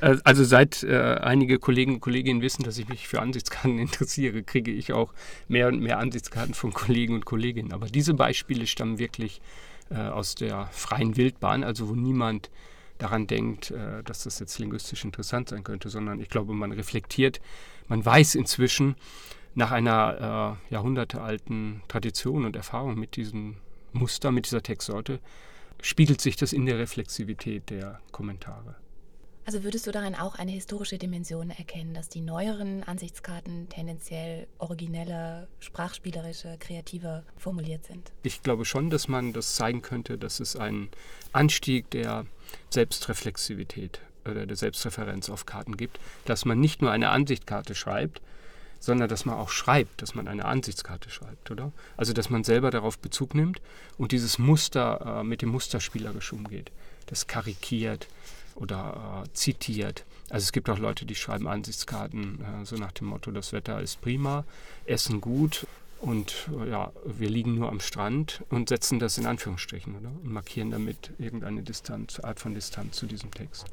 Äh, 0.01 0.17
also 0.23 0.43
seit 0.43 0.83
äh, 0.83 1.17
einige 1.21 1.59
Kollegen 1.59 1.95
und 1.95 1.99
Kolleginnen 1.99 2.41
wissen, 2.41 2.63
dass 2.63 2.77
ich 2.77 2.87
mich 2.87 3.07
für 3.07 3.21
Ansichtskarten 3.21 3.77
interessiere, 3.79 4.43
kriege 4.43 4.71
ich 4.71 4.93
auch 4.93 5.13
mehr 5.47 5.67
und 5.67 5.79
mehr 5.79 5.99
Ansichtskarten 5.99 6.53
von 6.53 6.73
Kollegen 6.73 7.15
und 7.15 7.25
Kolleginnen. 7.25 7.73
Aber 7.73 7.87
diese 7.87 8.13
Beispiele 8.13 8.67
stammen 8.67 8.99
wirklich 8.99 9.41
äh, 9.89 9.97
aus 9.97 10.35
der 10.35 10.67
freien 10.71 11.17
Wildbahn, 11.17 11.63
also 11.63 11.89
wo 11.89 11.93
niemand 11.93 12.49
daran 12.97 13.27
denkt, 13.27 13.71
äh, 13.71 14.01
dass 14.03 14.23
das 14.23 14.39
jetzt 14.39 14.57
linguistisch 14.59 15.03
interessant 15.03 15.49
sein 15.49 15.63
könnte, 15.63 15.89
sondern 15.89 16.19
ich 16.19 16.29
glaube, 16.29 16.53
man 16.53 16.71
reflektiert, 16.71 17.41
man 17.87 18.05
weiß 18.05 18.35
inzwischen, 18.35 18.95
nach 19.55 19.71
einer 19.71 20.57
äh, 20.69 20.73
jahrhundertealten 20.73 21.83
Tradition 21.87 22.45
und 22.45 22.55
Erfahrung 22.55 22.95
mit 22.95 23.15
diesem 23.15 23.57
Muster, 23.93 24.31
mit 24.31 24.45
dieser 24.45 24.63
Textsorte, 24.63 25.19
spiegelt 25.81 26.21
sich 26.21 26.35
das 26.35 26.53
in 26.53 26.65
der 26.65 26.77
Reflexivität 26.77 27.69
der 27.69 27.99
Kommentare. 28.11 28.75
Also 29.45 29.63
würdest 29.63 29.85
du 29.85 29.91
darin 29.91 30.15
auch 30.15 30.35
eine 30.35 30.51
historische 30.51 30.97
Dimension 30.97 31.49
erkennen, 31.49 31.93
dass 31.93 32.07
die 32.07 32.21
neueren 32.21 32.83
Ansichtskarten 32.83 33.67
tendenziell 33.67 34.47
originelle, 34.57 35.49
sprachspielerische, 35.59 36.55
kreativer 36.59 37.23
formuliert 37.35 37.83
sind? 37.83 38.13
Ich 38.23 38.41
glaube 38.41 38.63
schon, 38.63 38.89
dass 38.89 39.09
man 39.09 39.33
das 39.33 39.55
zeigen 39.55 39.81
könnte, 39.81 40.17
dass 40.17 40.39
es 40.39 40.55
einen 40.55 40.89
Anstieg 41.33 41.89
der 41.91 42.25
Selbstreflexivität 42.69 43.99
oder 44.25 44.45
der 44.45 44.55
Selbstreferenz 44.55 45.29
auf 45.29 45.45
Karten 45.45 45.75
gibt, 45.75 45.99
dass 46.23 46.45
man 46.45 46.61
nicht 46.61 46.81
nur 46.81 46.91
eine 46.91 47.09
Ansichtkarte 47.09 47.75
schreibt, 47.75 48.21
sondern 48.83 49.07
dass 49.07 49.23
man 49.23 49.35
auch 49.35 49.47
schreibt, 49.47 50.01
dass 50.01 50.13
man 50.13 50.27
eine 50.27 50.43
Ansichtskarte 50.43 51.09
schreibt, 51.09 51.49
oder? 51.51 51.71
Also 51.95 52.11
dass 52.11 52.29
man 52.29 52.43
selber 52.43 52.69
darauf 52.69 52.99
Bezug 52.99 53.33
nimmt 53.33 53.61
und 53.97 54.11
dieses 54.11 54.39
Muster 54.39 55.19
äh, 55.21 55.23
mit 55.23 55.41
dem 55.41 55.49
Musterspielerisch 55.49 56.33
umgeht. 56.33 56.69
Das 57.05 57.27
karikiert 57.27 58.09
oder 58.55 59.23
äh, 59.23 59.33
zitiert. 59.33 60.03
Also 60.29 60.43
es 60.43 60.51
gibt 60.51 60.69
auch 60.69 60.79
Leute, 60.79 61.05
die 61.05 61.15
schreiben 61.15 61.47
Ansichtskarten 61.47 62.41
äh, 62.41 62.65
so 62.65 62.75
nach 62.75 62.91
dem 62.91 63.07
Motto, 63.07 63.31
das 63.31 63.53
Wetter 63.53 63.79
ist 63.81 64.01
prima, 64.01 64.43
Essen 64.85 65.21
gut 65.21 65.65
und 66.01 66.49
äh, 66.59 66.69
ja, 66.69 66.91
wir 67.05 67.29
liegen 67.29 67.55
nur 67.55 67.69
am 67.69 67.79
Strand 67.79 68.43
und 68.49 68.67
setzen 68.67 68.99
das 68.99 69.17
in 69.17 69.25
Anführungsstrichen, 69.25 69.95
oder? 69.95 70.09
Und 70.09 70.33
markieren 70.33 70.71
damit 70.71 71.11
irgendeine 71.19 71.63
Distanz, 71.63 72.19
Art 72.19 72.41
von 72.41 72.53
Distanz 72.53 72.97
zu 72.97 73.05
diesem 73.05 73.31
Text. 73.31 73.65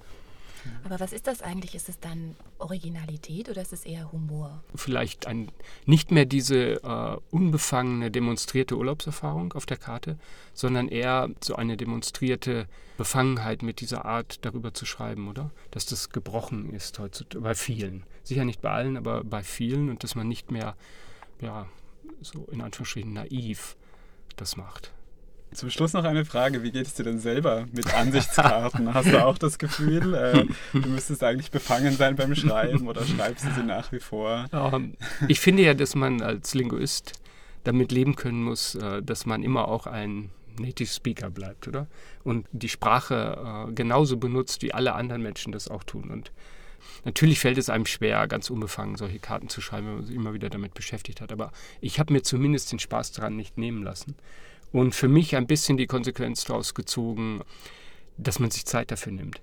Aber 0.85 1.00
was 1.00 1.12
ist 1.12 1.26
das 1.26 1.43
eigentlich? 1.43 1.75
Ist 1.75 1.88
es 1.88 1.99
dann 2.00 2.37
Originalität 2.59 3.49
oder 3.49 3.62
ist 3.62 3.73
es 3.73 3.85
eher 3.85 4.12
Humor? 4.12 4.62
Vielleicht 4.75 5.26
ein, 5.26 5.50
nicht 5.87 6.11
mehr 6.11 6.25
diese 6.25 6.83
äh, 6.83 7.17
unbefangene, 7.31 8.11
demonstrierte 8.11 8.76
Urlaubserfahrung 8.76 9.52
auf 9.52 9.67
der 9.67 9.76
Karte, 9.76 10.19
sondern 10.55 10.88
eher 10.88 11.31
so 11.43 11.57
eine 11.57 11.76
demonstrierte 11.76 12.67
Befangenheit 12.97 13.62
mit 13.62 13.81
dieser 13.81 14.05
Art 14.05 14.45
darüber 14.45 14.75
zu 14.75 14.85
schreiben, 14.87 15.29
oder? 15.29 15.50
Dass 15.71 15.87
das 15.87 16.11
gebrochen 16.11 16.73
ist 16.75 16.99
heutzutage 16.99 17.43
bei 17.43 17.55
vielen. 17.55 18.05
Sicher 18.23 18.45
nicht 18.45 18.61
bei 18.61 18.71
allen, 18.71 18.97
aber 18.97 19.25
bei 19.25 19.43
vielen 19.43 19.88
und 19.88 20.05
dass 20.05 20.14
man 20.14 20.29
nicht 20.29 20.50
mehr, 20.50 20.76
ja, 21.40 21.67
so 22.21 22.47
in 22.50 22.61
Anführungsstrichen 22.61 23.12
naiv 23.12 23.76
das 24.37 24.57
macht. 24.57 24.93
Zum 25.52 25.69
Schluss 25.69 25.92
noch 25.92 26.04
eine 26.04 26.25
Frage. 26.25 26.62
Wie 26.62 26.71
geht 26.71 26.87
es 26.87 26.95
dir 26.95 27.02
denn 27.02 27.19
selber 27.19 27.66
mit 27.73 27.92
Ansichtskarten? 27.92 28.95
Hast 28.95 29.11
du 29.12 29.25
auch 29.25 29.37
das 29.37 29.59
Gefühl, 29.59 30.14
äh, 30.14 30.45
du 30.73 30.88
müsstest 30.88 31.25
eigentlich 31.25 31.50
befangen 31.50 31.92
sein 31.97 32.14
beim 32.14 32.37
Schreiben 32.37 32.87
oder 32.87 33.04
schreibst 33.04 33.45
du 33.45 33.50
sie 33.54 33.64
nach 33.64 33.90
wie 33.90 33.99
vor? 33.99 34.47
Ähm, 34.52 34.95
ich 35.26 35.40
finde 35.40 35.64
ja, 35.64 35.75
dass 35.75 35.97
man 35.97 36.23
als 36.23 36.54
Linguist 36.54 37.14
damit 37.64 37.90
leben 37.90 38.14
können 38.14 38.45
muss, 38.45 38.76
äh, 38.76 39.02
dass 39.02 39.26
man 39.26 39.42
immer 39.42 39.66
auch 39.66 39.87
ein 39.87 40.30
Native 40.59 40.88
Speaker 40.88 41.30
bleibt, 41.30 41.66
oder? 41.66 41.88
Und 42.23 42.47
die 42.52 42.69
Sprache 42.69 43.66
äh, 43.69 43.73
genauso 43.73 44.19
benutzt, 44.19 44.62
wie 44.62 44.73
alle 44.73 44.95
anderen 44.95 45.23
Menschen 45.23 45.52
das 45.52 45.66
auch 45.66 45.83
tun. 45.83 46.11
Und 46.11 46.30
natürlich 47.04 47.40
fällt 47.40 47.59
es 47.59 47.71
einem 47.71 47.87
schwer, 47.87 48.28
ganz 48.28 48.50
unbefangen 48.50 48.97
solche 48.97 49.19
Karten 49.19 49.49
zu 49.49 49.61
schreiben, 49.61 49.88
wenn 49.88 49.97
man 49.97 50.04
sich 50.07 50.14
immer 50.14 50.33
wieder 50.33 50.49
damit 50.49 50.75
beschäftigt 50.75 51.21
hat. 51.21 51.33
Aber 51.33 51.50
ich 51.80 51.99
habe 51.99 52.12
mir 52.12 52.23
zumindest 52.23 52.71
den 52.71 52.78
Spaß 52.78 53.12
daran 53.12 53.37
nicht 53.37 53.59
nehmen 53.59 53.83
lassen 53.83 54.14
und 54.73 54.95
für 54.95 55.09
mich 55.09 55.37
ein 55.37 55.47
bisschen 55.47 55.77
die 55.77 55.87
Konsequenz 55.87 56.45
daraus 56.45 56.75
gezogen, 56.75 57.43
dass 58.17 58.39
man 58.39 58.50
sich 58.50 58.67
Zeit 58.67 58.91
dafür 58.91 59.12
nimmt. 59.12 59.41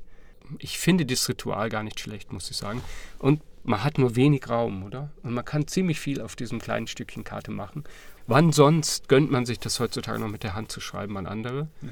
Ich 0.59 0.79
finde 0.79 1.05
das 1.05 1.27
Ritual 1.27 1.69
gar 1.69 1.83
nicht 1.83 1.99
schlecht, 1.99 2.31
muss 2.31 2.49
ich 2.49 2.57
sagen. 2.57 2.81
Und 3.19 3.41
man 3.63 3.83
hat 3.83 3.97
nur 3.97 4.15
wenig 4.15 4.47
Raum, 4.49 4.83
oder? 4.83 5.11
Und 5.23 5.33
man 5.33 5.43
kann 5.43 5.67
ziemlich 5.67 5.99
viel 5.99 6.21
auf 6.21 6.37
diesem 6.37 6.59
kleinen 6.59 6.87
Stückchen 6.87 7.25
Karte 7.25 7.51
machen. 7.51 7.83
Wann 8.25 8.53
sonst 8.53 9.09
gönnt 9.09 9.29
man 9.29 9.45
sich 9.45 9.59
das 9.59 9.79
heutzutage 9.79 10.19
noch 10.19 10.29
mit 10.29 10.43
der 10.43 10.53
Hand 10.53 10.71
zu 10.71 10.79
schreiben 10.79 11.17
an 11.17 11.27
andere? 11.27 11.67
Ja. 11.81 11.89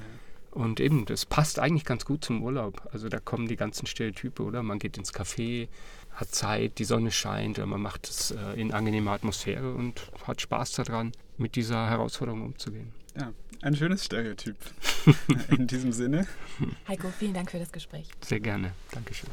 Und 0.51 0.80
eben, 0.80 1.06
das 1.06 1.25
passt 1.25 1.60
eigentlich 1.60 1.84
ganz 1.84 2.06
gut 2.06 2.24
zum 2.24 2.42
Urlaub. 2.42 2.88
Also 2.94 3.10
da 3.10 3.20
kommen 3.20 3.50
die 3.50 3.58
ganzen 3.58 3.88
Stereotype, 3.88 4.42
oder? 4.42 4.63
Man 4.63 4.80
geht 4.80 4.98
ins 4.98 5.13
Café, 5.13 5.68
hat 6.15 6.34
Zeit, 6.34 6.79
die 6.79 6.86
Sonne 6.86 7.12
scheint, 7.12 7.57
man 7.65 7.81
macht 7.81 8.07
es 8.07 8.31
äh, 8.31 8.60
in 8.60 8.72
angenehmer 8.74 9.12
Atmosphäre 9.12 9.74
und 9.74 10.12
hat 10.25 10.41
Spaß 10.41 10.74
daran, 10.74 11.12
mit 11.38 11.55
dieser 11.55 11.89
Herausforderung 11.89 12.43
umzugehen. 12.43 12.91
Ja, 13.19 13.31
ein 13.62 13.75
schönes 13.75 14.05
Stereotyp. 14.05 14.57
In 15.50 15.67
diesem 15.67 15.91
Sinne. 15.91 16.27
Heiko, 16.88 17.10
vielen 17.17 17.34
Dank 17.34 17.51
für 17.51 17.60
das 17.60 17.72
Gespräch. 17.72 18.07
Sehr 18.22 18.39
gerne. 18.39 18.74
Dankeschön. 18.91 19.29